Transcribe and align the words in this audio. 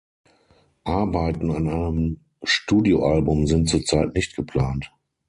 Arbeiten 0.87 1.51
an 1.51 1.69
einem 1.69 2.21
Studioalbum 2.41 3.45
sind 3.45 3.69
zurzeit 3.69 4.15
nicht 4.15 4.35
geplant. 4.35 4.91